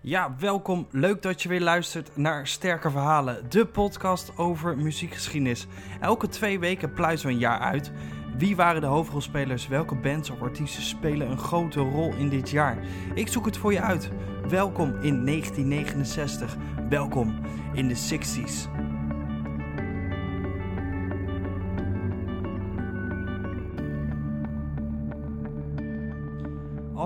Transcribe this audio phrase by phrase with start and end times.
[0.00, 0.86] Ja, welkom.
[0.90, 5.66] Leuk dat je weer luistert naar Sterke Verhalen, de podcast over muziekgeschiedenis.
[6.00, 7.92] Elke twee weken pluizen we een jaar uit.
[8.38, 9.68] Wie waren de hoofdrolspelers?
[9.68, 12.78] Welke bands of artiesten spelen een grote rol in dit jaar?
[13.14, 14.10] Ik zoek het voor je uit.
[14.48, 16.56] Welkom in 1969.
[16.88, 17.40] Welkom
[17.72, 18.85] in de 60s.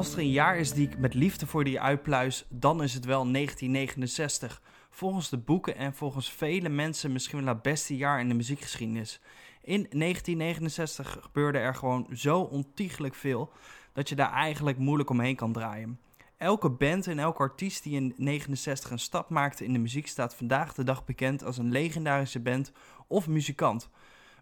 [0.01, 3.05] Als er een jaar is die ik met liefde voor die uitpluis, dan is het
[3.05, 4.63] wel 1969.
[4.91, 9.21] Volgens de boeken en volgens vele mensen misschien wel het beste jaar in de muziekgeschiedenis.
[9.63, 13.53] In 1969 gebeurde er gewoon zo ontiegelijk veel
[13.93, 16.01] dat je daar eigenlijk moeilijk omheen kan draaien.
[16.37, 20.35] Elke band en elke artiest die in 69 een stap maakte in de muziek staat
[20.35, 22.73] vandaag de dag bekend als een legendarische band
[23.07, 23.91] of muzikant.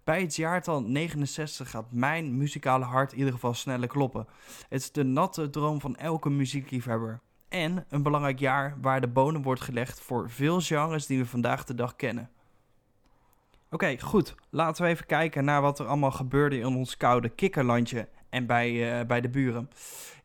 [0.08, 4.26] Bij het jaartal 69 gaat mijn muzikale hart in ieder geval sneller kloppen.
[4.68, 7.20] Het is de natte droom van elke muziekliefhebber.
[7.48, 11.65] En een belangrijk jaar waar de bodem wordt gelegd voor veel genres die we vandaag
[11.65, 12.30] de dag kennen.
[13.70, 14.34] Oké, goed.
[14.50, 19.00] Laten we even kijken naar wat er allemaal gebeurde in ons koude kikkerlandje en bij,
[19.00, 19.70] uh, bij de buren.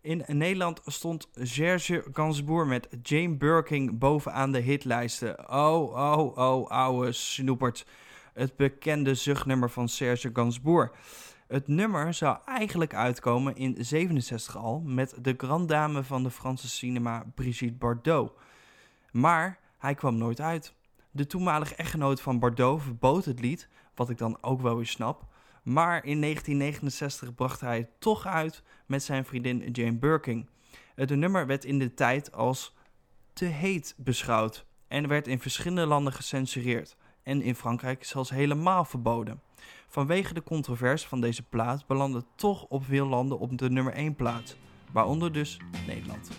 [0.02, 5.50] In Nederland stond Serge Gainsbourg met Jane Birkin bovenaan de hitlijsten.
[5.50, 7.86] Oh, oh, oh, ouwe snoepert
[8.34, 10.92] het bekende zuchtnummer van Serge Gainsbourg.
[11.48, 17.26] Het nummer zou eigenlijk uitkomen in 67 al met de granddame van de Franse cinema
[17.36, 18.32] Brigitte Bardot.
[19.12, 20.74] Maar hij kwam nooit uit.
[21.12, 25.26] De toenmalige echtgenoot van Bardot verbood het lied, wat ik dan ook wel weer snap.
[25.64, 30.50] Maar in 1969 bracht hij het toch uit met zijn vriendin Jane Birkin.
[30.96, 32.76] Het nummer werd in de tijd als
[33.34, 39.42] te heet beschouwd en werd in verschillende landen gecensureerd en in Frankrijk zelfs helemaal verboden.
[39.88, 44.16] Vanwege de controverse van deze plaat belandde toch op veel landen op de nummer 1
[44.16, 44.56] plaats,
[44.92, 45.58] waaronder dus
[45.88, 46.30] Nederland.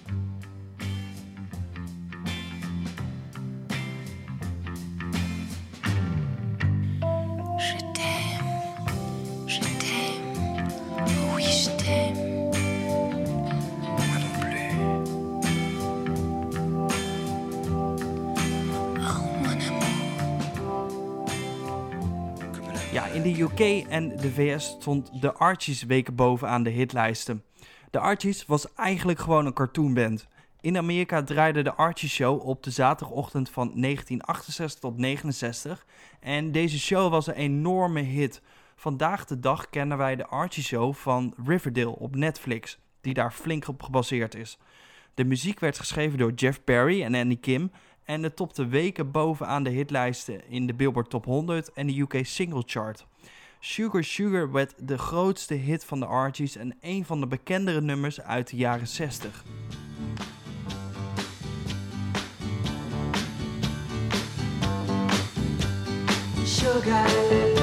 [22.94, 27.44] Ja, in de UK en de VS stond de Archies weken bovenaan de hitlijsten.
[27.90, 30.26] De Archies was eigenlijk gewoon een cartoonband.
[30.60, 35.86] In Amerika draaide de Archie Show op de zaterdagochtend van 1968 tot 69
[36.20, 38.42] en deze show was een enorme hit.
[38.76, 43.68] Vandaag de dag kennen wij de Archie Show van Riverdale op Netflix, die daar flink
[43.68, 44.58] op gebaseerd is.
[45.14, 47.70] De muziek werd geschreven door Jeff Perry en Andy Kim
[48.04, 52.18] en het topte weken bovenaan de hitlijsten in de Billboard Top 100 en de UK
[52.22, 53.06] Single Chart.
[53.60, 58.20] Sugar Sugar werd de grootste hit van de Archies en een van de bekendere nummers
[58.20, 59.44] uit de jaren 60.
[66.44, 67.53] Sugar,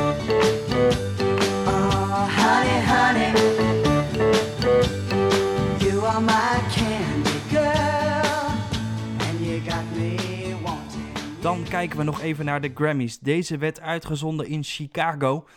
[11.72, 13.20] kijken we nog even naar de Grammys.
[13.20, 15.48] Deze werd uitgezonden in Chicago.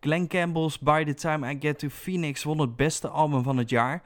[0.00, 3.70] Glenn Campbell's By the Time I Get to Phoenix won het beste album van het
[3.70, 4.02] jaar.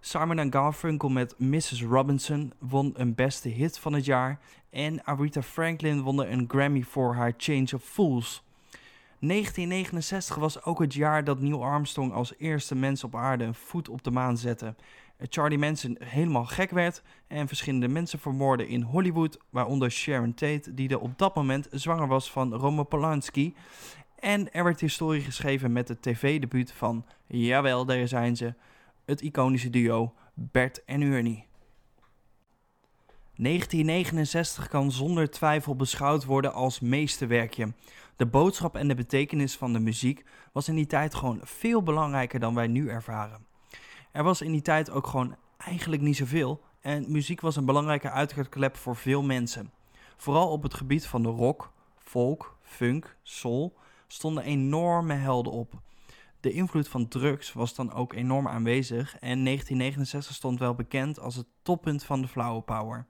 [0.00, 1.82] Simon Garfunkel met Mrs.
[1.82, 4.38] Robinson won een beste hit van het jaar.
[4.70, 8.44] En Aretha Franklin won een Grammy voor haar Change of Fools.
[9.20, 13.88] 1969 was ook het jaar dat Neil Armstrong als eerste mens op aarde een voet
[13.88, 14.74] op de maan zette.
[15.18, 20.88] Charlie Manson helemaal gek werd en verschillende mensen vermoordde in Hollywood, waaronder Sharon Tate, die
[20.88, 23.54] er op dat moment zwanger was van Roman Polanski.
[24.18, 28.54] En er werd historie geschreven met het tv-debuut van, jawel, daar zijn ze,
[29.04, 31.46] het iconische duo Bert en Ernie.
[33.36, 37.72] 1969 kan zonder twijfel beschouwd worden als meesterwerkje.
[38.16, 42.40] De boodschap en de betekenis van de muziek was in die tijd gewoon veel belangrijker
[42.40, 43.45] dan wij nu ervaren.
[44.16, 48.10] Er was in die tijd ook gewoon eigenlijk niet zoveel en muziek was een belangrijke
[48.10, 49.72] uitgangsklep voor veel mensen.
[50.16, 53.76] Vooral op het gebied van de rock, folk, funk, soul
[54.06, 55.80] stonden enorme helden op.
[56.40, 61.34] De invloed van drugs was dan ook enorm aanwezig en 1969 stond wel bekend als
[61.34, 63.06] het toppunt van de flower power.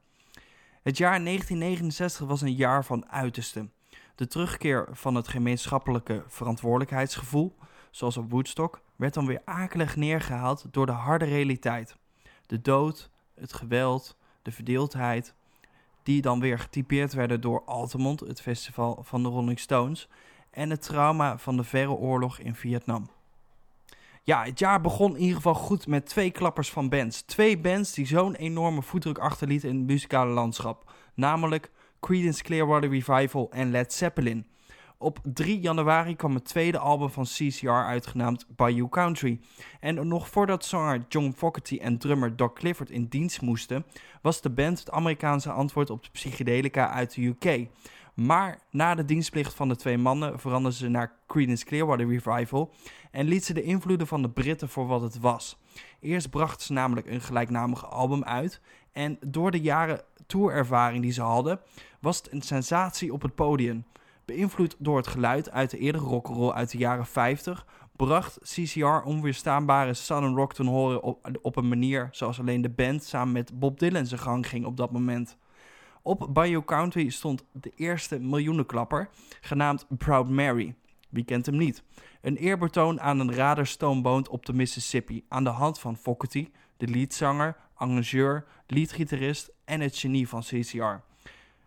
[0.82, 3.68] Het jaar 1969 was een jaar van uiterste.
[4.14, 7.56] De terugkeer van het gemeenschappelijke verantwoordelijkheidsgevoel,
[7.90, 11.96] zoals op Woodstock, werd dan weer akelig neergehaald door de harde realiteit.
[12.46, 15.34] De dood, het geweld, de verdeeldheid,
[16.02, 20.08] die dan weer getypeerd werden door Altamont, het festival van de Rolling Stones,
[20.50, 23.10] en het trauma van de verre oorlog in Vietnam.
[24.22, 27.22] Ja, het jaar begon in ieder geval goed met twee klappers van bands.
[27.22, 30.92] Twee bands die zo'n enorme voetdruk achterlieten in het muzikale landschap.
[31.14, 31.70] Namelijk
[32.00, 34.46] Creedence Clearwater Revival en Led Zeppelin.
[34.98, 39.40] Op 3 januari kwam het tweede album van CCR uitgenaamd Bayou Country.
[39.80, 43.84] En nog voordat zanger John Fogerty en drummer Doc Clifford in dienst moesten,
[44.22, 47.68] was de band het Amerikaanse antwoord op de psychedelica uit de UK.
[48.14, 52.72] Maar na de dienstplicht van de twee mannen veranderden ze naar Creedence Clearwater Revival
[53.10, 55.58] en liet ze de invloeden van de Britten voor wat het was.
[56.00, 58.60] Eerst brachten ze namelijk een gelijknamig album uit
[58.92, 61.60] en door de jaren tourervaring die ze hadden,
[62.00, 63.84] was het een sensatie op het podium.
[64.26, 69.94] Beïnvloed door het geluid uit de eerdere rock'n'roll uit de jaren 50, bracht CCR onweerstaanbare
[69.94, 73.78] Southern rock ten horen op, op een manier zoals alleen de band samen met Bob
[73.78, 75.36] Dylan zijn gang ging op dat moment.
[76.02, 79.08] Op Bayou Country stond de eerste miljoenenklapper,
[79.40, 80.74] genaamd Proud Mary.
[81.08, 81.82] Wie kent hem niet?
[82.20, 87.56] Een eerbetoon aan een raderstoomboot op de Mississippi aan de hand van Fogerty, de leadzanger,
[87.74, 91.00] arrangeur, leadgitarist en het genie van CCR.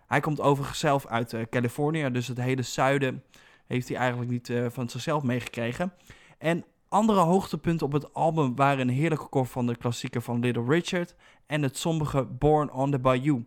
[0.09, 3.23] Hij komt overigens zelf uit uh, Californië, dus het hele zuiden
[3.67, 5.93] heeft hij eigenlijk niet uh, van zichzelf meegekregen.
[6.37, 10.63] En andere hoogtepunten op het album waren een heerlijke cover van de klassieker van Little
[10.67, 11.15] Richard
[11.45, 13.45] en het sombige Born on the Bayou,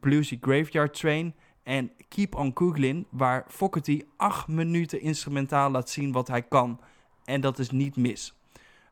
[0.00, 6.28] Bluesy Graveyard Train en Keep on Googling, waar Fogerty acht minuten instrumentaal laat zien wat
[6.28, 6.80] hij kan.
[7.24, 8.34] En dat is niet mis.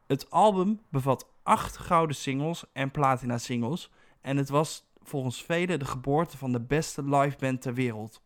[0.06, 3.90] Het album bevat acht gouden singles en platina singles
[4.20, 8.22] en het was volgens velen de geboorte van de beste liveband ter wereld.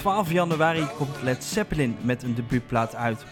[0.00, 3.26] 12 januari komt Led Zeppelin met een debuutplaat uit.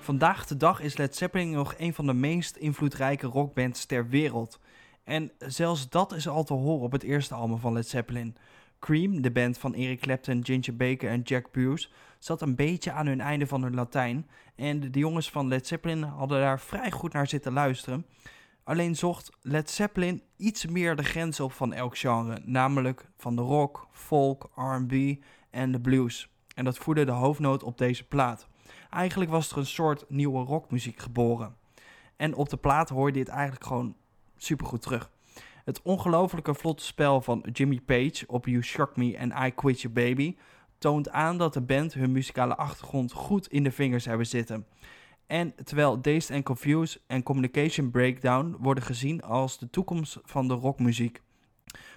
[0.00, 4.60] Vandaag de dag is Led Zeppelin nog een van de meest invloedrijke rockbands ter wereld.
[5.04, 8.36] En zelfs dat is al te horen op het eerste album van Led Zeppelin.
[8.80, 11.88] Cream, de band van Eric Clapton, Ginger Baker en Jack Bruce,
[12.18, 14.28] zat een beetje aan hun einde van hun Latijn.
[14.56, 18.06] En de jongens van Led Zeppelin hadden daar vrij goed naar zitten luisteren.
[18.64, 23.42] Alleen zocht Led Zeppelin iets meer de grens op van elk genre, namelijk van de
[23.42, 25.16] rock, folk, RB
[25.58, 26.28] en de blues.
[26.54, 28.48] En dat voerde de hoofdnoot op deze plaat.
[28.90, 31.56] Eigenlijk was er een soort nieuwe rockmuziek geboren.
[32.16, 33.96] En op de plaat hoor je dit eigenlijk gewoon
[34.36, 35.10] supergoed terug.
[35.64, 39.96] Het ongelofelijke vlotte spel van Jimmy Page op You Shock Me en I Quit Your
[39.96, 40.36] Baby
[40.78, 44.66] toont aan dat de band hun muzikale achtergrond goed in de vingers hebben zitten.
[45.26, 50.54] En terwijl Dazed and Confused en Communication Breakdown worden gezien als de toekomst van de
[50.54, 51.22] rockmuziek.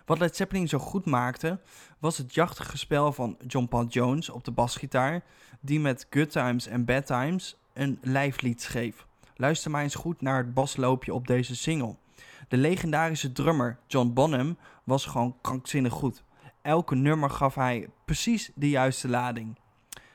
[0.05, 1.59] Wat Led Zeppelin zo goed maakte,
[1.99, 5.23] was het jachtige spel van John Paul Jones op de basgitaar,
[5.59, 9.05] die met Good Times en Bad Times een lijflied schreef.
[9.35, 11.95] Luister maar eens goed naar het basloopje op deze single.
[12.47, 16.23] De legendarische drummer John Bonham was gewoon krankzinnig goed.
[16.61, 19.59] Elke nummer gaf hij precies de juiste lading.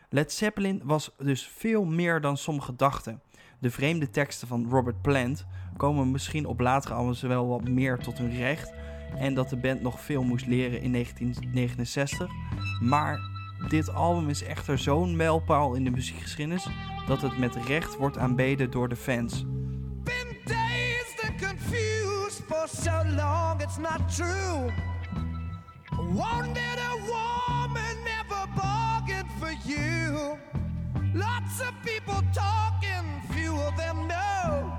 [0.08, 3.22] Led Zeppelin was dus veel meer dan sommigen dachten.
[3.58, 5.46] De vreemde teksten van Robert Plant
[5.76, 8.72] komen misschien op latere albums wel wat meer tot hun recht,
[9.18, 12.30] en dat de band nog veel moest leren in 1969.
[12.80, 13.20] Maar
[13.68, 16.66] dit album is echter zo'n mijlpaal in de muziekgeschiedenis
[17.06, 19.44] dat het met recht wordt aanbeden door de fans.
[20.02, 24.72] Been dazed confused for so long it's not true.
[26.14, 30.36] Wanted a woman never bargained for you.
[31.14, 34.72] Lots of people talking, few of them know.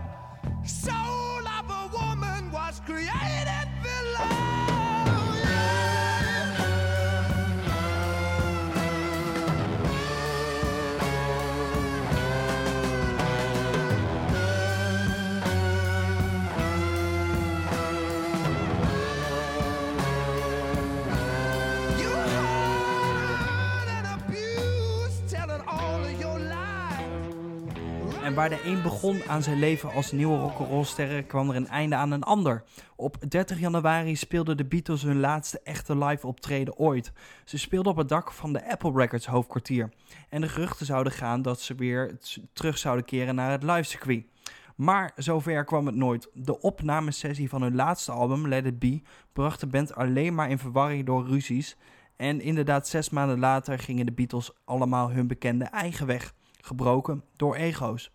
[0.63, 1.16] Soul
[4.17, 4.46] Bye.
[28.37, 32.11] Waar de een begon aan zijn leven als nieuwe rock'n'rollster, kwam er een einde aan
[32.11, 32.63] een ander.
[32.95, 37.11] Op 30 januari speelden de Beatles hun laatste echte live optreden ooit.
[37.45, 39.89] Ze speelden op het dak van de Apple Records hoofdkwartier.
[40.29, 42.17] En de geruchten zouden gaan dat ze weer
[42.53, 44.25] terug zouden keren naar het livecircuit.
[44.75, 46.29] Maar zover kwam het nooit.
[46.33, 49.01] De opnamesessie van hun laatste album, Let It Be,
[49.33, 51.77] bracht de band alleen maar in verwarring door ruzies
[52.15, 57.55] En inderdaad, zes maanden later gingen de Beatles allemaal hun bekende eigen weg, gebroken door
[57.55, 58.11] ego's.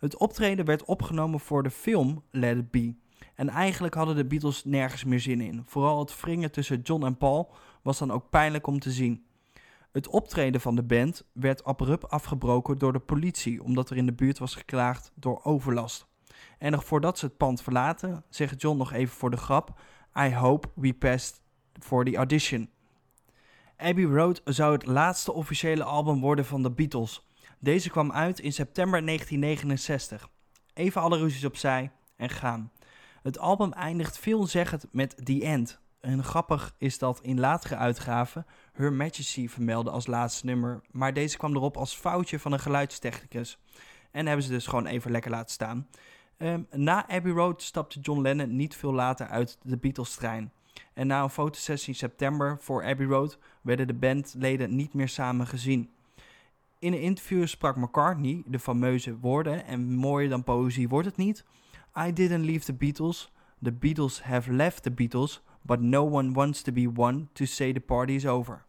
[0.00, 2.94] Het optreden werd opgenomen voor de film Let It Be.
[3.34, 5.62] En eigenlijk hadden de Beatles nergens meer zin in.
[5.66, 7.52] Vooral het wringen tussen John en Paul
[7.82, 9.24] was dan ook pijnlijk om te zien.
[9.92, 14.12] Het optreden van de band werd abrupt afgebroken door de politie, omdat er in de
[14.12, 16.06] buurt was geklaagd door overlast.
[16.58, 19.80] En nog voordat ze het pand verlaten, zegt John nog even voor de grap:
[20.16, 21.40] I hope we passed
[21.78, 22.70] for the audition.
[23.76, 27.29] Abbey Road zou het laatste officiële album worden van de Beatles.
[27.62, 30.28] Deze kwam uit in september 1969.
[30.74, 32.72] Even alle ruzies opzij en gaan.
[33.22, 35.80] Het album eindigt veelzeggend met The End.
[36.00, 41.36] En grappig is dat in latere uitgaven Her Majesty vermeldde als laatste nummer, maar deze
[41.36, 43.58] kwam erop als foutje van een geluidstechnicus.
[44.10, 45.88] En hebben ze dus gewoon even lekker laten staan.
[46.38, 50.52] Um, na Abbey Road stapte John Lennon niet veel later uit de Beatles-trein.
[50.94, 55.46] En na een fotosessie in september voor Abbey Road werden de bandleden niet meer samen
[55.46, 55.90] gezien.
[56.80, 61.44] In een interview sprak McCartney de fameuze woorden, en mooier dan poëzie wordt het niet.
[62.06, 63.32] I didn't leave the Beatles,
[63.62, 67.72] the Beatles have left the Beatles, but no one wants to be one to say
[67.72, 68.64] the party is over.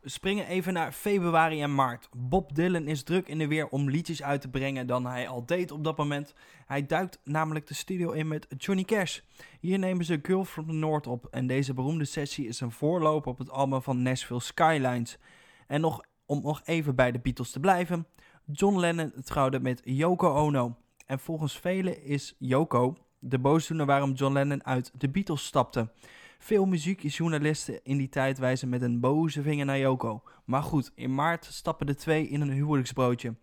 [0.00, 2.08] We springen even naar februari en maart.
[2.16, 5.46] Bob Dylan is druk in de weer om liedjes uit te brengen dan hij al
[5.46, 6.34] deed op dat moment.
[6.66, 9.20] Hij duikt namelijk de studio in met Johnny Cash.
[9.60, 13.30] Hier nemen ze Girl from the North op en deze beroemde sessie is een voorloper
[13.30, 15.18] op het album van Nashville Skylines.
[15.66, 18.06] En nog, om nog even bij de Beatles te blijven,
[18.52, 20.76] John Lennon trouwde met Yoko Ono.
[21.06, 25.92] En volgens velen is Yoko de boosdoener waarom John Lennon uit de Beatles stapte.
[26.38, 30.22] Veel muziekjournalisten in die tijd wijzen met een boze vinger naar Yoko.
[30.44, 33.34] Maar goed, in maart stappen de twee in een huwelijksbroodje.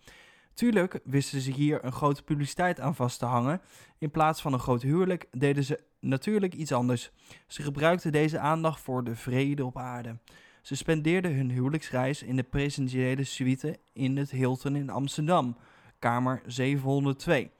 [0.53, 3.61] Tuurlijk wisten ze hier een grote publiciteit aan vast te hangen.
[3.97, 7.11] In plaats van een groot huwelijk deden ze natuurlijk iets anders.
[7.47, 10.17] Ze gebruikten deze aandacht voor de vrede op aarde.
[10.61, 15.57] Ze spendeerden hun huwelijksreis in de presidentiële suite in het Hilton in Amsterdam,
[15.99, 17.51] kamer 702.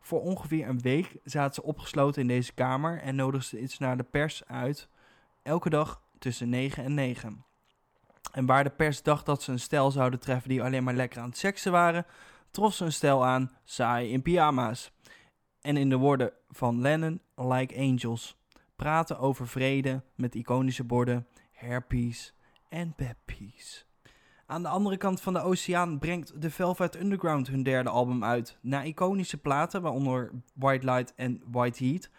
[0.00, 3.96] Voor ongeveer een week zaten ze opgesloten in deze kamer en nodigden ze iets naar
[3.96, 4.88] de pers uit.
[5.42, 7.44] Elke dag tussen 9 en 9.
[8.32, 11.20] En waar de pers dacht dat ze een stel zouden treffen die alleen maar lekker
[11.20, 12.06] aan het seksen waren,
[12.50, 14.92] trof ze een stel aan saai in pyjama's.
[15.60, 18.36] En in de woorden van Lennon, like angels.
[18.76, 22.34] Praten over vrede met iconische borden, herpes
[22.96, 23.84] bad peace.
[24.46, 28.58] Aan de andere kant van de oceaan brengt The Velvet Underground hun derde album uit.
[28.60, 32.10] Na iconische platen, waaronder White Light en White Heat,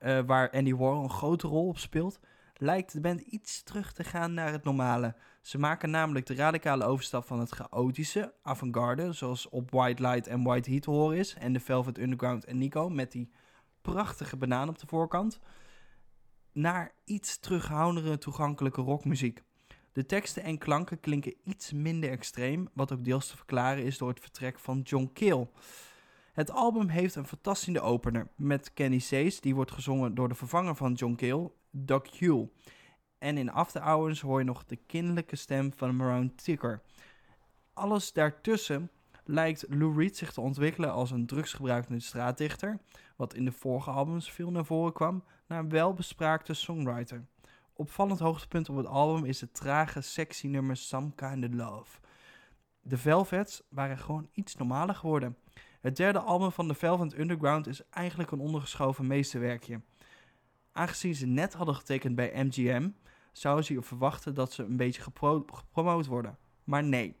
[0.00, 2.20] uh, waar Andy Warhol een grote rol op speelt,
[2.54, 5.14] lijkt de band iets terug te gaan naar het normale.
[5.42, 10.42] Ze maken namelijk de radicale overstap van het chaotische, avant-garde, zoals op White Light en
[10.42, 13.30] White Heat te horen is, en The Velvet Underground en Nico met die
[13.80, 15.40] prachtige banaan op de voorkant,
[16.52, 19.46] naar iets terughoudendere toegankelijke rockmuziek.
[19.92, 24.08] De teksten en klanken klinken iets minder extreem, wat ook deels te verklaren is door
[24.08, 25.48] het vertrek van John Cale.
[26.32, 30.74] Het album heeft een fantastische opener met Kenny Says, die wordt gezongen door de vervanger
[30.74, 32.48] van John Cale, Doc Huell.
[33.18, 36.82] En in After Hours hoor je nog de kinderlijke stem van Maroon Ticker.
[37.72, 38.90] Alles daartussen
[39.24, 42.78] lijkt Lou Reed zich te ontwikkelen als een drugsgebruikende straatdichter,
[43.16, 47.26] wat in de vorige albums veel naar voren kwam, naar een welbespraakte songwriter.
[47.80, 51.98] Opvallend hoogtepunt op het album is het trage, sexy nummer Some Kind of Love.
[52.80, 55.36] De Velvets waren gewoon iets normaler geworden.
[55.80, 59.80] Het derde album van de Velvet Underground is eigenlijk een ondergeschoven meesterwerkje.
[60.72, 62.90] Aangezien ze net hadden getekend bij MGM,
[63.32, 66.38] zouden ze verwachten dat ze een beetje gepro gepromoot worden.
[66.64, 67.16] Maar nee,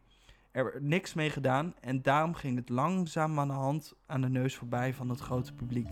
[0.50, 4.28] er werd niks mee gedaan en daarom ging het langzaam aan de hand aan de
[4.28, 5.88] neus voorbij van het grote publiek.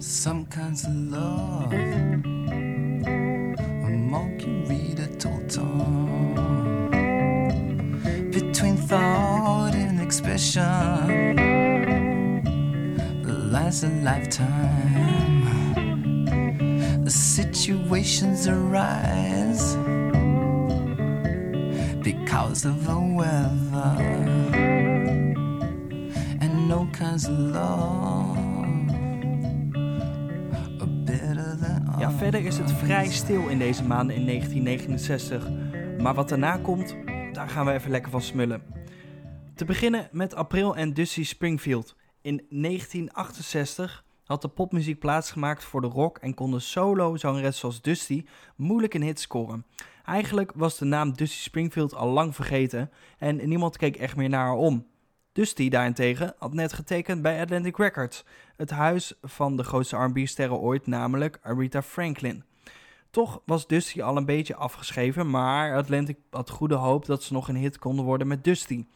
[0.00, 1.72] Some kinds of love.
[1.72, 1.76] A
[3.90, 5.64] monkey read a total
[8.30, 10.62] between thought and expression.
[13.50, 15.44] Lies a lifetime.
[17.04, 19.74] The situations arise
[22.04, 23.96] because of the weather
[26.40, 28.37] and no kinds of love.
[31.98, 35.50] Ja, verder is het vrij stil in deze maanden in 1969.
[35.98, 36.96] Maar wat daarna komt,
[37.32, 38.62] daar gaan we even lekker van smullen.
[39.54, 41.96] Te beginnen met April en Dusty Springfield.
[42.20, 48.24] In 1968 had de popmuziek plaatsgemaakt voor de rock en konden solo-zangeres zoals Dusty
[48.56, 49.66] moeilijk een hit scoren.
[50.04, 54.46] Eigenlijk was de naam Dusty Springfield al lang vergeten en niemand keek echt meer naar
[54.46, 54.86] haar om.
[55.38, 58.24] Dusty daarentegen had net getekend bij Atlantic Records,
[58.56, 62.44] het huis van de grootste R&B-sterren ooit, namelijk Aretha Franklin.
[63.10, 67.48] Toch was Dusty al een beetje afgeschreven, maar Atlantic had goede hoop dat ze nog
[67.48, 68.86] een hit konden worden met Dusty.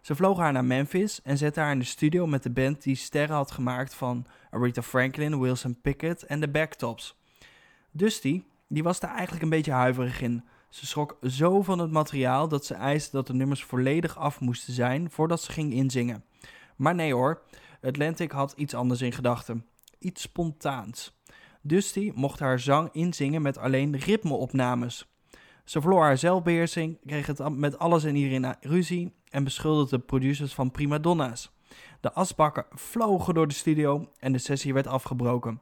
[0.00, 2.96] Ze vlogen haar naar Memphis en zetten haar in de studio met de band die
[2.96, 7.16] sterren had gemaakt van Aretha Franklin, Wilson Pickett en de Backtops.
[7.90, 10.44] Dusty, die was daar eigenlijk een beetje huiverig in.
[10.68, 14.72] Ze schrok zo van het materiaal dat ze eiste dat de nummers volledig af moesten
[14.72, 16.24] zijn voordat ze ging inzingen.
[16.76, 17.42] Maar nee hoor,
[17.82, 19.66] Atlantic had iets anders in gedachten.
[19.98, 21.20] Iets spontaans.
[21.62, 25.06] Dusty mocht haar zang inzingen met alleen ritmeopnames.
[25.64, 30.54] Ze verloor haar zelfbeheersing, kreeg het met alles en iedereen ruzie en beschuldigde de producers
[30.54, 31.54] van prima donna's.
[32.00, 35.60] De asbakken vlogen door de studio en de sessie werd afgebroken.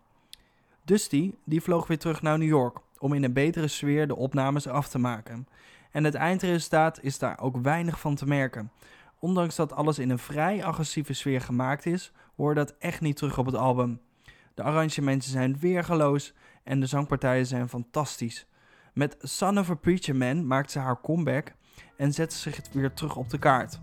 [0.85, 4.69] Dusty die vloog weer terug naar New York om in een betere sfeer de opnames
[4.69, 5.47] af te maken.
[5.91, 8.71] En het eindresultaat is daar ook weinig van te merken.
[9.19, 13.39] Ondanks dat alles in een vrij agressieve sfeer gemaakt is, hoor dat echt niet terug
[13.39, 14.01] op het album.
[14.55, 18.47] De arrangementen zijn weergeloos en de zangpartijen zijn fantastisch.
[18.95, 21.53] Met Son of a Preacher Man maakt ze haar comeback
[21.97, 23.81] en zet ze zich weer terug op de kaart.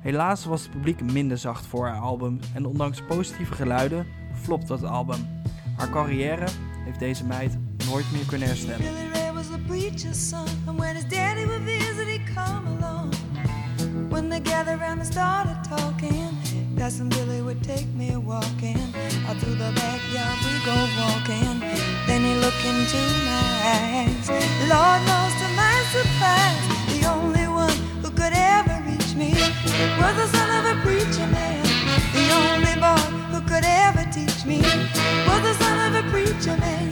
[0.00, 4.84] Helaas was het publiek minder zacht voor haar album en ondanks positieve geluiden flopt het
[4.84, 5.42] album.
[5.76, 6.46] Haar carrière
[6.84, 7.58] heeft deze meid
[7.90, 9.08] nooit meer kunnen herstellen.
[14.08, 16.30] When they gathered around and started talking,
[16.76, 18.80] Cousin Billy would take me walking.
[19.28, 21.60] Out through the backyard we go walking.
[22.06, 22.34] Then he
[22.70, 24.28] into my eyes.
[24.68, 29.30] Lord knows to my surprise, the only one who could ever reach me
[30.00, 31.64] was the son of a preacher man.
[32.12, 34.58] The only boy who could ever teach me
[35.28, 36.89] was the son of a preacher man.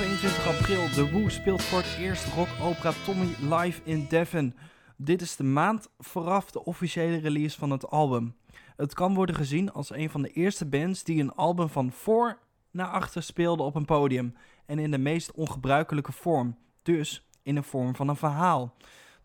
[0.00, 4.54] 22 april, The Who speelt voor het eerst rock-opera Tommy live in Devon.
[4.96, 8.36] Dit is de maand vooraf de officiële release van het album.
[8.76, 12.38] Het kan worden gezien als een van de eerste bands die een album van voor
[12.70, 14.34] naar achter speelde op een podium.
[14.66, 18.74] En in de meest ongebruikelijke vorm, dus in de vorm van een verhaal.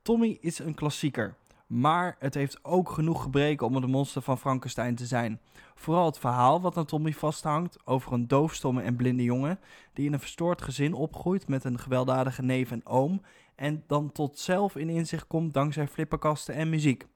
[0.01, 1.35] Tommy is een klassieker,
[1.75, 5.41] maar het heeft ook genoeg gebreken om het monster van Frankenstein te zijn.
[5.75, 9.59] Vooral het verhaal wat aan Tommy vasthangt over een doofstomme en blinde jongen
[9.93, 13.21] die in een verstoord gezin opgroeit met een gewelddadige neef en oom
[13.55, 17.07] en dan tot zelf in inzicht komt dankzij flipperkasten en muziek.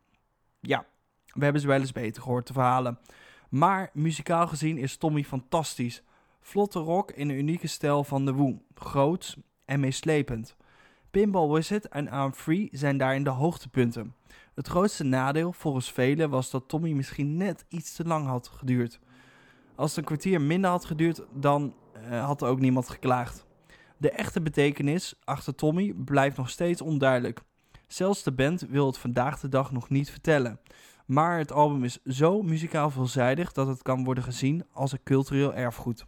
[0.60, 0.86] Ja,
[1.26, 3.00] we hebben ze wel eens beter gehoord, te verhalen.
[3.50, 6.04] Maar muzikaal gezien is Tommy fantastisch.
[6.42, 10.56] Vlotte rock in een unieke stijl van de Woo, groots en meeslepend.
[11.12, 14.14] Pinball Wizard en I'm Free zijn daarin de hoogtepunten.
[14.60, 19.00] Het grootste nadeel volgens velen was dat Tommy misschien net iets te lang had geduurd.
[19.76, 21.74] Als het een kwartier minder had geduurd, dan
[22.10, 23.46] uh, had er ook niemand geklaagd.
[23.98, 27.42] De echte betekenis achter Tommy blijft nog steeds onduidelijk.
[27.88, 30.60] Zelfs de band wil het vandaag de dag nog niet vertellen.
[31.06, 35.54] Maar het album is zo muzikaal veelzijdig dat het kan worden gezien als een cultureel
[35.54, 36.06] erfgoed.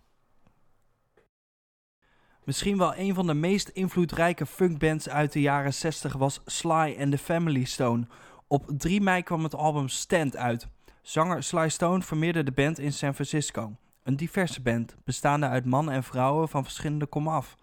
[2.44, 7.12] Misschien wel een van de meest invloedrijke funkbands uit de jaren 60 was Sly and
[7.12, 8.08] the Family Stone.
[8.52, 10.68] Op 3 mei kwam het album Stand uit.
[11.02, 13.76] Zanger Sly Stone formeerde de band in San Francisco.
[14.04, 17.56] Een diverse band, bestaande uit mannen en vrouwen van verschillende komaf.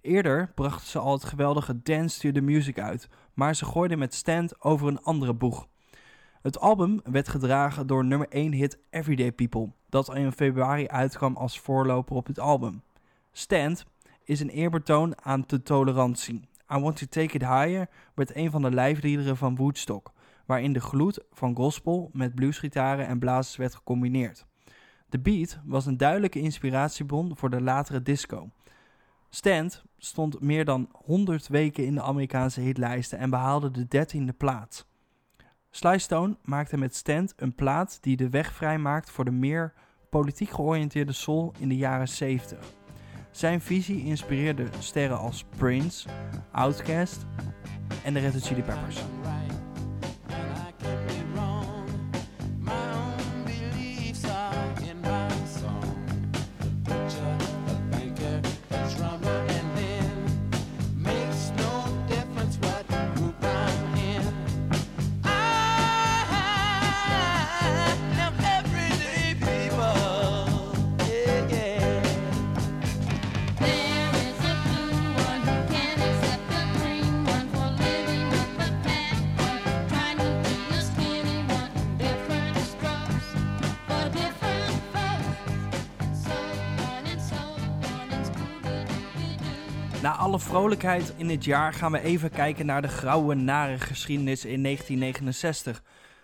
[0.00, 4.14] Eerder brachten ze al het geweldige Dance to the Music uit, maar ze gooiden met
[4.14, 5.66] Stand over een andere boeg.
[6.42, 11.60] Het album werd gedragen door nummer 1 hit Everyday People, dat in februari uitkwam als
[11.60, 12.82] voorloper op het album.
[13.32, 13.84] Stand
[14.24, 16.48] is een eerbetoon aan de tolerantie.
[16.74, 20.12] I Want to Take It Higher werd een van de lijfliederen van Woodstock,
[20.52, 24.46] waarin de gloed van gospel met bluesgitaren en blazers werd gecombineerd.
[25.08, 28.50] De beat was een duidelijke inspiratiebron voor de latere disco.
[29.28, 34.86] Stand stond meer dan 100 weken in de Amerikaanse hitlijsten en behaalde de 13e plaats.
[35.70, 39.72] Sly Stone maakte met Stand een plaat die de weg vrijmaakt voor de meer
[40.10, 42.58] politiek georiënteerde soul in de jaren 70.
[43.30, 46.08] Zijn visie inspireerde sterren als Prince,
[46.50, 47.26] Outkast
[48.04, 49.02] en de Red Hot Chili Peppers.
[90.32, 94.62] Alle vrolijkheid in het jaar gaan we even kijken naar de grauwe, nare geschiedenis in
[94.62, 95.82] 1969.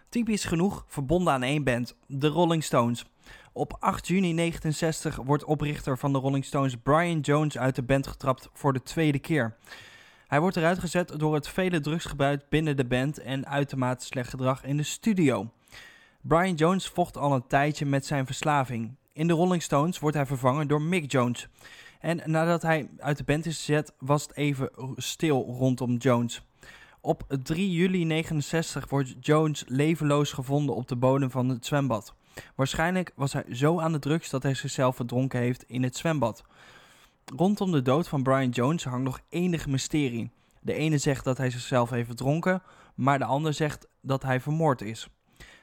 [0.09, 3.05] Typisch genoeg verbonden aan één band, de Rolling Stones.
[3.53, 8.07] Op 8 juni 1969 wordt oprichter van de Rolling Stones Brian Jones uit de band
[8.07, 9.57] getrapt voor de tweede keer.
[10.27, 14.64] Hij wordt eruit gezet door het vele drugsgebruik binnen de band en uitermate slecht gedrag
[14.64, 15.51] in de studio.
[16.21, 18.97] Brian Jones vocht al een tijdje met zijn verslaving.
[19.12, 21.49] In de Rolling Stones wordt hij vervangen door Mick Jones.
[22.01, 26.43] En nadat hij uit de band is gezet, was het even stil rondom Jones.
[27.01, 32.15] Op 3 juli 69 wordt Jones levenloos gevonden op de bodem van het zwembad.
[32.55, 36.45] Waarschijnlijk was hij zo aan de drugs dat hij zichzelf verdronken heeft in het zwembad.
[37.37, 40.31] Rondom de dood van Brian Jones hangt nog enige mysterie.
[40.61, 42.63] De ene zegt dat hij zichzelf heeft verdronken,
[42.95, 45.09] maar de ander zegt dat hij vermoord is.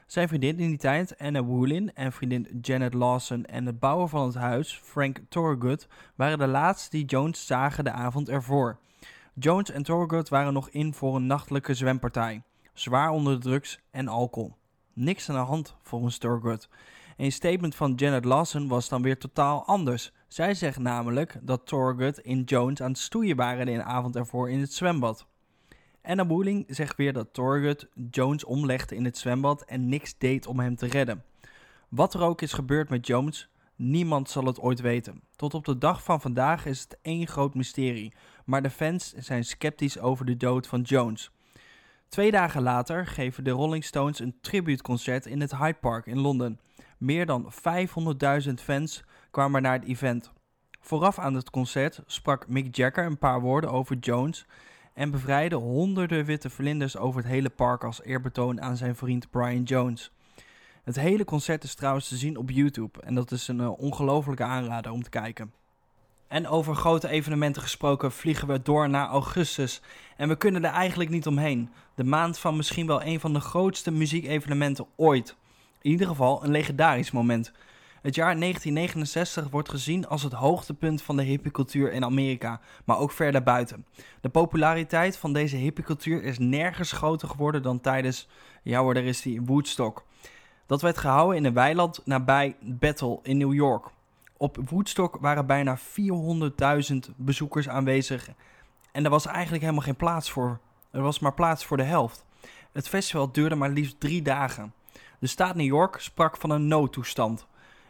[0.06, 4.26] Zijn vriendin in die tijd, Anna Woolin, en vriendin Janet Lawson en de bouwer van
[4.26, 8.78] het huis, Frank Thorogood, waren de laatste die Jones zagen de avond ervoor.
[9.34, 12.42] Jones en Thorogood waren nog in voor een nachtelijke zwempartij,
[12.72, 14.54] zwaar onder de drugs en alcohol.
[14.92, 16.68] Niks aan de hand volgens Thorogood.
[17.16, 20.12] Een statement van Janet Lawson was dan weer totaal anders.
[20.28, 24.60] Zij zegt namelijk dat Thorogood en Jones aan het stoeien waren de avond ervoor in
[24.60, 25.26] het zwembad.
[26.06, 30.60] Anna Woeling zegt weer dat Thorogood Jones omlegde in het zwembad en niks deed om
[30.60, 31.24] hem te redden.
[31.88, 35.22] Wat er ook is gebeurd met Jones, niemand zal het ooit weten.
[35.36, 38.12] Tot op de dag van vandaag is het één groot mysterie,
[38.44, 41.30] maar de fans zijn sceptisch over de dood van Jones.
[42.08, 46.60] Twee dagen later geven de Rolling Stones een tributeconcert in het Hyde Park in Londen.
[46.98, 47.52] Meer dan
[48.46, 50.32] 500.000 fans kwamen naar het event.
[50.80, 54.46] Vooraf aan het concert sprak Mick Jagger een paar woorden over Jones
[54.96, 59.62] en bevrijdde honderden witte vlinders over het hele park als eerbetoon aan zijn vriend Brian
[59.62, 60.10] Jones.
[60.84, 64.44] Het hele concert is trouwens te zien op YouTube en dat is een uh, ongelofelijke
[64.44, 65.52] aanrader om te kijken.
[66.28, 69.80] En over grote evenementen gesproken vliegen we door naar augustus.
[70.16, 71.70] En we kunnen er eigenlijk niet omheen.
[71.94, 75.36] De maand van misschien wel een van de grootste muziekevenementen ooit.
[75.82, 77.52] In ieder geval een legendarisch moment.
[78.02, 83.12] Het jaar 1969 wordt gezien als het hoogtepunt van de hippiecultuur in Amerika, maar ook
[83.12, 83.86] verder buiten.
[84.20, 88.28] De populariteit van deze hippiecultuur is nergens groter geworden dan tijdens,
[88.62, 90.04] ja hoor, daar is die Woodstock.
[90.66, 93.86] Dat werd gehouden in een weiland nabij Bethel in New York.
[94.36, 98.28] Op Woodstock waren bijna 400.000 bezoekers aanwezig
[98.92, 100.58] en er was eigenlijk helemaal geen plaats voor.
[100.90, 102.24] Er was maar plaats voor de helft.
[102.72, 104.74] Het festival duurde maar liefst drie dagen.
[105.18, 107.46] De staat New York sprak van een noodtoestand.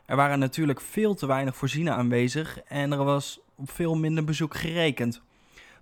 [0.06, 4.56] Er waren natuurlijk veel te weinig voorzieningen aanwezig en er was op veel minder bezoek
[4.56, 5.22] gerekend.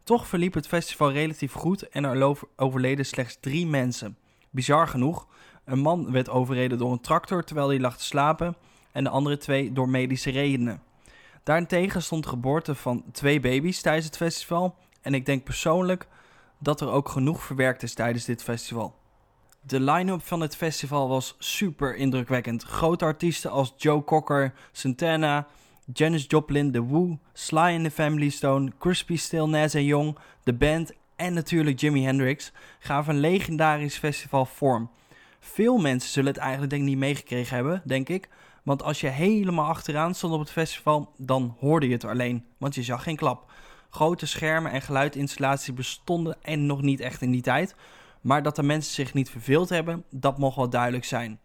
[0.05, 4.17] Toch verliep het festival relatief goed en er overleden slechts drie mensen.
[4.51, 5.27] Bizar genoeg,
[5.65, 8.57] een man werd overreden door een tractor terwijl hij lag te slapen
[8.93, 10.83] en de andere twee door medische redenen.
[11.43, 16.07] Daarentegen stond de geboorte van twee baby's tijdens het festival en ik denk persoonlijk
[16.59, 18.95] dat er ook genoeg verwerkt is tijdens dit festival.
[19.67, 22.63] De line-up van het festival was super indrukwekkend.
[22.63, 25.47] Grote artiesten als Joe Cocker, Santana,
[25.93, 30.93] Janis Joplin, The Who, Sly and the Family Stone, Crispy Still, Nas Young, de band
[31.17, 34.91] en natuurlijk Jimi Hendrix gaven een legendarisch festival vorm.
[35.41, 38.29] Veel mensen zullen het eigenlijk denk ik niet meegekregen hebben, denk ik.
[38.63, 42.75] Want als je helemaal achteraan stond op het festival, dan hoorde je het alleen, want
[42.75, 43.53] je zag geen klap.
[43.91, 47.75] Grote schermen en geluidinstallaties bestonden en nog niet echt in die tijd.
[48.25, 51.41] Maar dat de mensen zich niet verveeld hebben, dat mocht wel duidelijk zijn.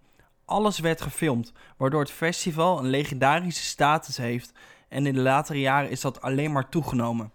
[0.46, 4.54] Alles werd gefilmd, waardoor het festival een legendarische status heeft
[4.88, 7.32] en in de latere jaren is dat alleen maar toegenomen.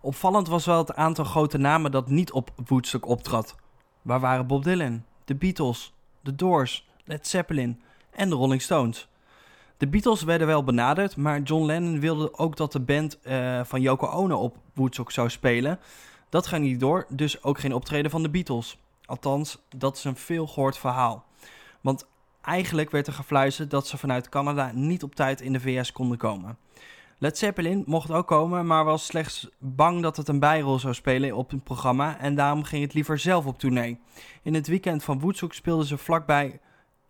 [0.00, 3.54] Opvallend was wel het aantal grote namen dat niet op Woodstock optrad.
[4.02, 7.80] Waar waren Bob Dylan, de Beatles, The Doors, Led Zeppelin
[8.10, 9.08] en de Rolling Stones?
[9.76, 13.80] De Beatles werden wel benaderd, maar John Lennon wilde ook dat de band uh, van
[13.80, 15.78] Yoko Ono op Woodstock zou spelen.
[16.28, 18.78] Dat ging niet door, dus ook geen optreden van de Beatles.
[19.04, 21.24] Althans, dat is een veel gehoord verhaal.
[21.80, 22.06] Want
[22.40, 26.18] eigenlijk werd er gefluisterd dat ze vanuit Canada niet op tijd in de VS konden
[26.18, 26.58] komen.
[27.20, 31.36] Led Zeppelin mocht ook komen, maar was slechts bang dat het een bijrol zou spelen
[31.36, 34.00] op het programma en daarom ging het liever zelf op tournee.
[34.42, 36.60] In het weekend van Woodstock speelden ze vlakbij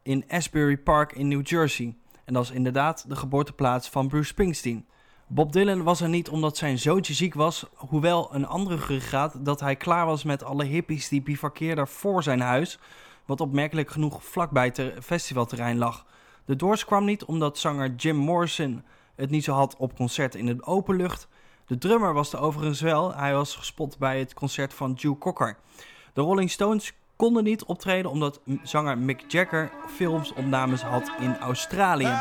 [0.03, 1.97] in Asbury Park in New Jersey.
[2.25, 4.87] En dat is inderdaad de geboorteplaats van Bruce Springsteen.
[5.31, 9.61] Bob Dylan was er niet omdat zijn zoontje ziek was, hoewel een andere gerucht dat
[9.61, 12.79] hij klaar was met alle hippies die bivakkeerden voor zijn huis,
[13.25, 16.07] wat opmerkelijk genoeg vlakbij het festivalterrein lag.
[16.45, 20.47] De Doors kwam niet omdat zanger Jim Morrison het niet zo had op concerten in
[20.47, 21.29] de openlucht.
[21.67, 25.57] De drummer was er overigens wel, hij was gespot bij het concert van Joe Cocker.
[26.13, 32.17] De Rolling Stones konden niet optreden omdat zanger Mick Jagger filmsopnames had in Australië.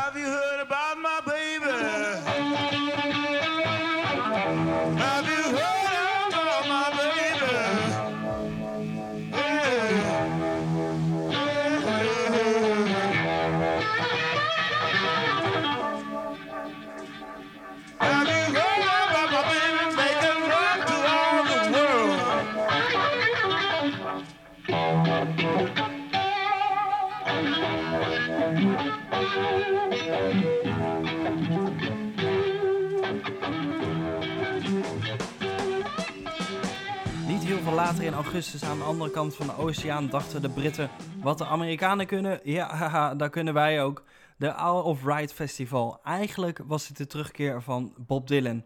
[38.38, 40.90] Augustus aan de andere kant van de oceaan dachten de Britten...
[41.22, 44.04] wat de Amerikanen kunnen, ja, haha, dat kunnen wij ook.
[44.36, 46.00] De Hour of Ride Festival.
[46.04, 48.64] Eigenlijk was dit de terugkeer van Bob Dylan.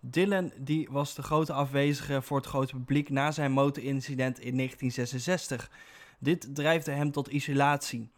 [0.00, 5.70] Dylan die was de grote afwezige voor het grote publiek na zijn motorincident in 1966.
[6.18, 8.10] Dit drijfde hem tot isolatie.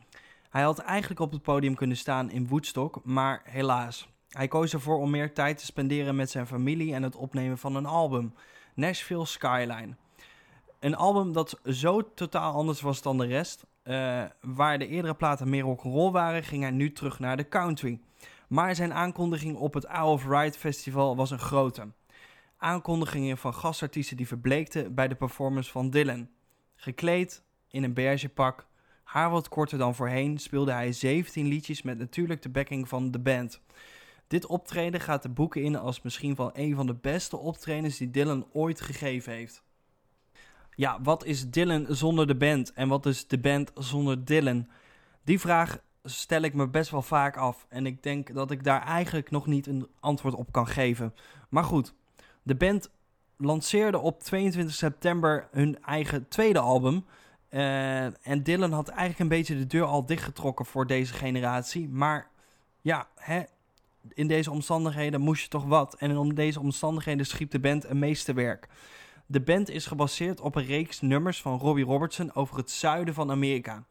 [0.50, 4.08] Hij had eigenlijk op het podium kunnen staan in Woodstock, maar helaas.
[4.28, 7.76] Hij koos ervoor om meer tijd te spenderen met zijn familie en het opnemen van
[7.76, 8.34] een album,
[8.74, 9.94] Nashville Skyline.
[10.84, 13.66] Een album dat zo totaal anders was dan de rest.
[13.84, 18.00] Uh, waar de eerdere platen meer rock'n'roll waren, ging hij nu terug naar de country.
[18.48, 21.92] Maar zijn aankondiging op het Isle of Ride Festival was een grote.
[22.56, 26.28] Aankondigingen van gastartiesten die verbleekten bij de performance van Dylan.
[26.76, 28.66] Gekleed in een beige pak,
[29.04, 33.20] haar wat korter dan voorheen, speelde hij 17 liedjes met natuurlijk de backing van de
[33.20, 33.60] band.
[34.26, 38.10] Dit optreden gaat de boeken in als misschien wel een van de beste optredens die
[38.10, 39.62] Dylan ooit gegeven heeft.
[40.76, 44.68] Ja, wat is Dylan zonder de band en wat is de band zonder Dylan?
[45.24, 48.82] Die vraag stel ik me best wel vaak af en ik denk dat ik daar
[48.82, 51.14] eigenlijk nog niet een antwoord op kan geven.
[51.48, 51.94] Maar goed,
[52.42, 52.90] de band
[53.36, 57.04] lanceerde op 22 september hun eigen tweede album.
[57.50, 61.88] Uh, en Dylan had eigenlijk een beetje de deur al dichtgetrokken voor deze generatie.
[61.88, 62.30] Maar
[62.80, 63.42] ja, hè,
[64.08, 65.94] in deze omstandigheden moest je toch wat.
[65.94, 68.68] En om deze omstandigheden schiep de band een meesterwerk.
[69.26, 73.30] De band is gebaseerd op een reeks nummers van Robbie Robertson over het zuiden van
[73.30, 73.84] Amerika.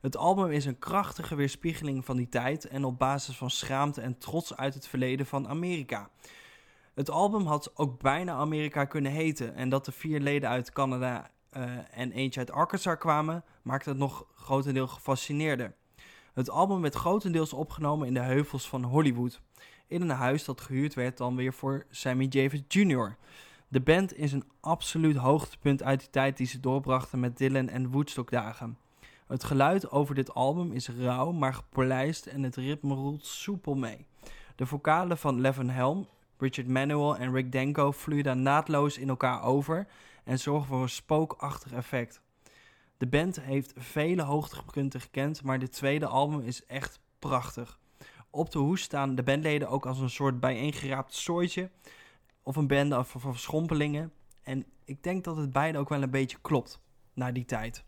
[0.00, 4.18] Het album is een krachtige weerspiegeling van die tijd en op basis van schaamte en
[4.18, 6.10] trots uit het verleden van Amerika.
[6.94, 11.30] Het album had ook bijna Amerika kunnen heten en dat de vier leden uit Canada
[11.56, 15.74] uh, en eentje uit Arkansas kwamen, maakte het nog grotendeels gefascineerder.
[16.32, 19.40] Het album werd grotendeels opgenomen in de heuvels van Hollywood,
[19.86, 23.16] in een huis dat gehuurd werd dan weer voor Sammy Davis Jr.
[23.68, 27.90] De band is een absoluut hoogtepunt uit die tijd die ze doorbrachten met Dylan en
[27.90, 28.78] Woodstock dagen.
[29.26, 34.06] Het geluid over dit album is rauw, maar gepolijst en het ritme roelt soepel mee.
[34.56, 39.86] De vocalen van Levin Helm, Richard Manuel en Rick Denko vloeien naadloos in elkaar over
[40.24, 42.20] en zorgen voor een spookachtig effect.
[42.96, 47.78] De band heeft vele hoogtepunten gekend, maar dit tweede album is echt prachtig.
[48.30, 51.70] Op de hoes staan de bandleden ook als een soort bijeengeraapt soortje
[52.46, 54.12] of een bende van verschrompelingen.
[54.42, 56.80] En ik denk dat het beide ook wel een beetje klopt
[57.14, 57.84] naar die tijd.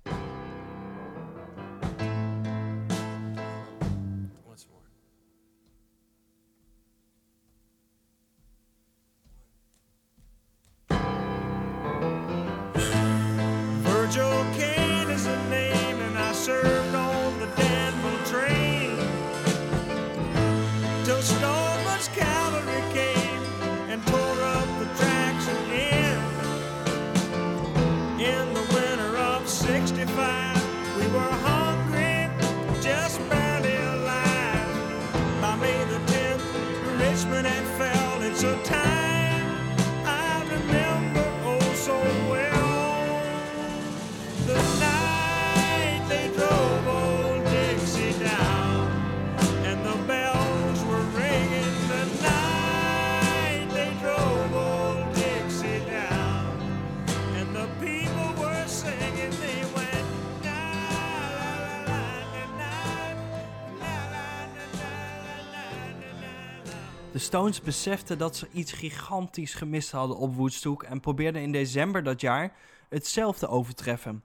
[67.29, 72.21] Stones beseften dat ze iets gigantisch gemist hadden op Woodstock en probeerden in december dat
[72.21, 72.53] jaar
[72.89, 74.25] hetzelfde overtreffen.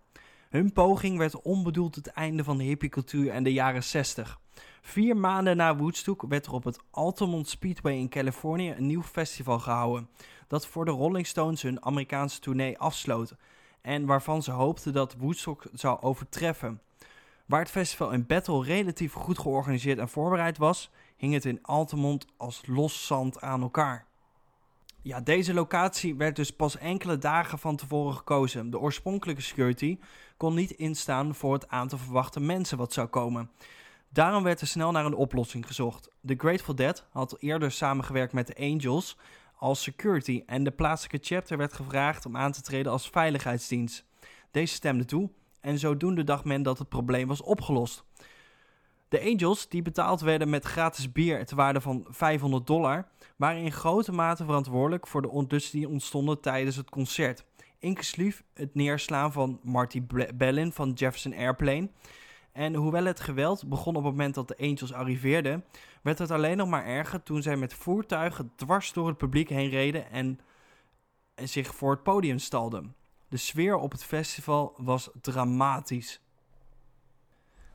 [0.49, 4.39] Hun poging werd onbedoeld het einde van de hippiecultuur en de jaren 60.
[4.81, 9.59] Vier maanden na Woodstock werd er op het Altamont Speedway in Californië een nieuw festival
[9.59, 10.09] gehouden,
[10.47, 13.35] dat voor de Rolling Stones hun Amerikaanse tournee afsloot
[13.81, 16.81] en waarvan ze hoopten dat Woodstock zou overtreffen.
[17.45, 22.25] Waar het festival in Battle relatief goed georganiseerd en voorbereid was, hing het in Altamont
[22.37, 24.05] als los zand aan elkaar.
[25.01, 28.69] Ja, deze locatie werd dus pas enkele dagen van tevoren gekozen.
[28.69, 29.99] De oorspronkelijke security
[30.37, 33.51] kon niet instaan voor het aantal verwachte mensen wat zou komen.
[34.09, 36.09] Daarom werd er snel naar een oplossing gezocht.
[36.25, 39.17] The Grateful Dead had eerder samengewerkt met de Angels
[39.57, 44.05] als security en de plaatselijke chapter werd gevraagd om aan te treden als veiligheidsdienst.
[44.51, 45.29] Deze stemde toe
[45.63, 48.03] en zodoende dacht men dat het probleem was opgelost.
[49.07, 53.71] De Angels, die betaald werden met gratis bier ter waarde van 500 dollar, waren in
[53.71, 57.45] grote mate verantwoordelijk voor de onlusten die ontstonden tijdens het concert.
[57.79, 60.03] Inclusief het neerslaan van Marty
[60.35, 61.89] Bellin van Jefferson Airplane
[62.51, 65.65] En hoewel het geweld begon op het moment dat de Angels arriveerden,
[66.01, 69.69] werd het alleen nog maar erger toen zij met voertuigen dwars door het publiek heen
[69.69, 70.39] reden en,
[71.35, 72.95] en zich voor het podium stalden.
[73.33, 76.21] De sfeer op het festival was dramatisch.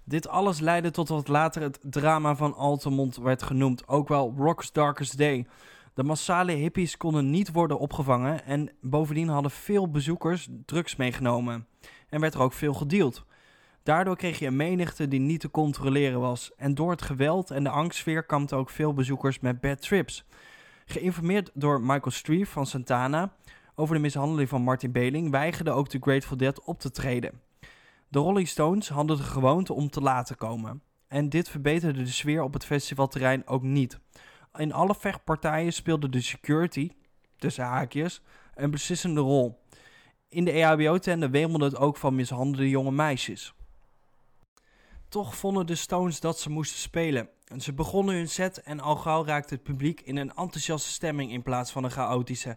[0.05, 4.73] Dit alles leidde tot wat later het drama van Altamont werd genoemd, ook wel Rock's
[4.73, 5.47] Darkest Day.
[5.95, 11.67] De massale hippies konden niet worden opgevangen en bovendien hadden veel bezoekers drugs meegenomen.
[12.09, 13.25] En werd er ook veel gedeeld.
[13.83, 16.55] Daardoor kreeg je een menigte die niet te controleren was.
[16.57, 20.25] En door het geweld en de angstsfeer kampten ook veel bezoekers met bad trips.
[20.87, 23.33] Geïnformeerd door Michael Streef van Santana
[23.79, 27.41] over de mishandeling van Martin Beling, weigerde ook de Grateful Dead op te treden.
[28.09, 30.83] De Rolling Stones hadden de gewoonte om te laten komen.
[31.09, 33.99] En dit verbeterde de sfeer op het festivalterrein ook niet.
[34.55, 36.91] In alle vechtpartijen speelde de security,
[37.37, 38.23] tussen haakjes,
[38.55, 39.63] een beslissende rol.
[40.29, 43.55] In de EHBO-tenden wemelde het ook van mishandelde jonge meisjes.
[45.09, 47.29] Toch vonden de Stones dat ze moesten spelen.
[47.59, 51.43] Ze begonnen hun set en al gauw raakte het publiek in een enthousiaste stemming in
[51.43, 52.57] plaats van een chaotische.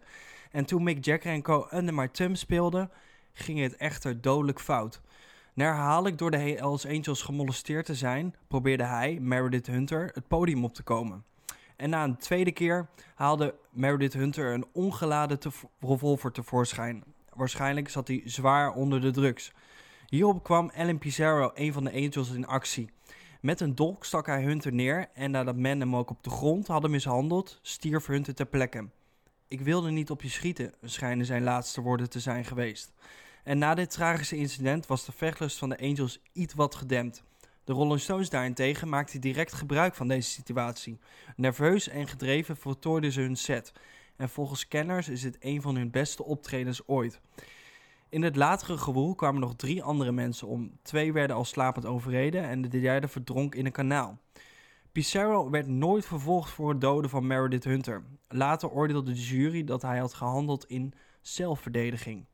[0.52, 2.92] En toen Mick Jagger en co Under My Thumb speelden,
[3.34, 5.02] ging het echter dodelijk fout.
[5.54, 10.64] Na herhaaldelijk door de Hells Angels gemolesteerd te zijn, probeerde hij, Meredith Hunter, het podium
[10.64, 11.24] op te komen.
[11.76, 15.40] En na een tweede keer haalde Meredith Hunter een ongeladen
[15.80, 17.04] revolver tevoorschijn.
[17.34, 19.52] Waarschijnlijk zat hij zwaar onder de drugs.
[20.08, 22.90] Hierop kwam Alan Pizarro, een van de Angels, in actie.
[23.42, 26.68] Met een dolk stak hij Hunter neer en nadat men hem ook op de grond
[26.68, 28.88] hadden mishandeld, stierf Hunter ter plekke.
[29.52, 32.94] Ik wilde niet op je schieten, schijnen zijn laatste woorden te zijn geweest.
[33.44, 37.24] En na dit tragische incident was de vechtlust van de Angels iets wat gedempt.
[37.64, 41.00] De Rolling Stones daarentegen maakten direct gebruik van deze situatie.
[41.36, 43.74] Nerveus en gedreven voltooiden ze hun set.
[44.16, 47.20] En volgens kenners is het een van hun beste optredens ooit.
[48.10, 50.72] In het latere gewoel kwamen nog drie andere mensen om.
[50.82, 54.20] Twee werden al slapend overreden en de derde verdronk in een kanaal.
[54.92, 58.04] Pissarro werd nooit vervolgd voor het doden van Meredith Hunter.
[58.28, 62.26] Later oordeelde de jury dat hij had gehandeld in zelfverdediging.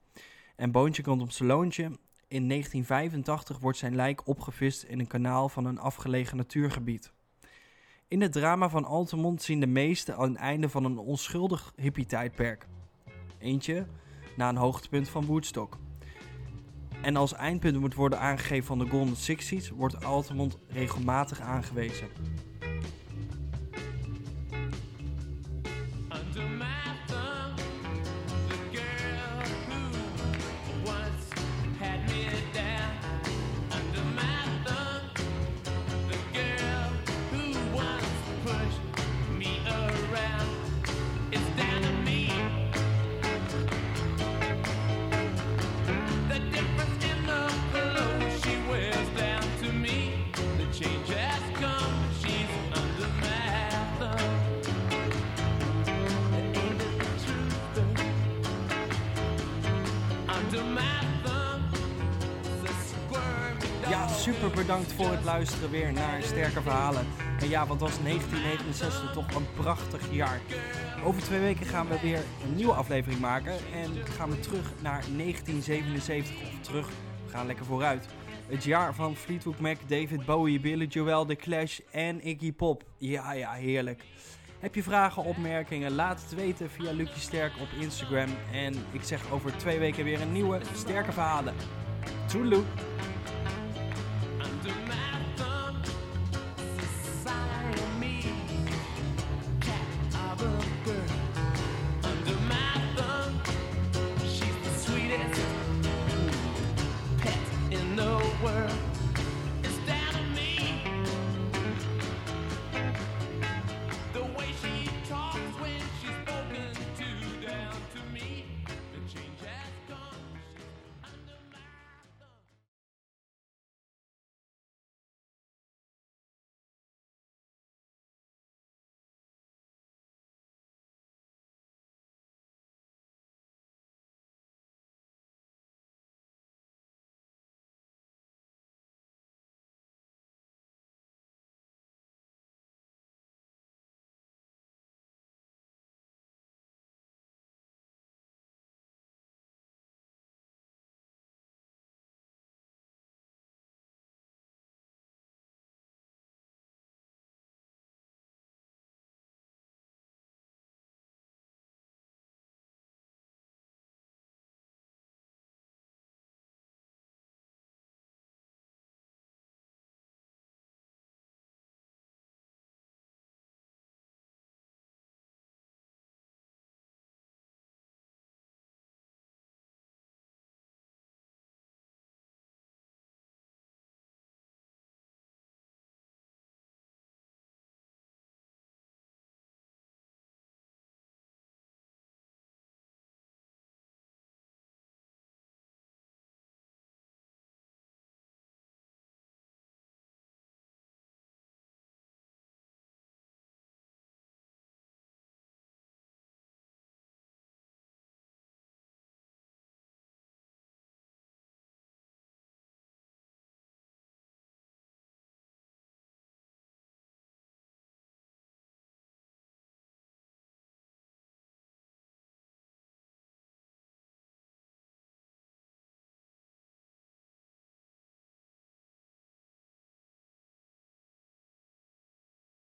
[0.56, 1.84] En Boontje komt op zijn loontje.
[2.28, 7.12] In 1985 wordt zijn lijk opgevist in een kanaal van een afgelegen natuurgebied.
[8.08, 12.68] In het drama van Altamont zien de meesten aan het einde van een onschuldig hippie-tijdperk.
[13.38, 13.86] Eentje
[14.36, 15.78] na een hoogtepunt van Woodstock.
[17.02, 22.08] En als eindpunt moet worden aangegeven van de Golden Sixties, wordt Altamont regelmatig aangewezen.
[64.58, 67.06] Bedankt voor het luisteren weer naar Sterke Verhalen.
[67.40, 70.42] En ja, wat was 1969 toch een prachtig jaar.
[71.04, 73.52] Over twee weken gaan we weer een nieuwe aflevering maken.
[73.52, 76.36] En gaan we terug naar 1977.
[76.42, 76.88] Of terug,
[77.26, 78.08] we gaan lekker vooruit.
[78.48, 82.84] Het jaar van Fleetwood Mac, David Bowie, Billy Joel, The Clash en Iggy Pop.
[82.98, 84.04] Ja, ja, heerlijk.
[84.60, 85.92] Heb je vragen, opmerkingen?
[85.92, 88.30] Laat het weten via Lucie Sterk op Instagram.
[88.54, 91.54] En ik zeg over twee weken weer een nieuwe Sterke Verhalen.
[92.28, 92.64] Toedeloe!